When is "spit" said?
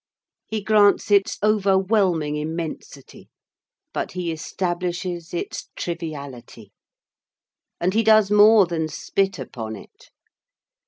8.87-9.37